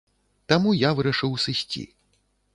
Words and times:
Таму 0.51 0.73
я 0.77 0.89
вырашыў 1.01 1.37
сысці. 1.45 1.87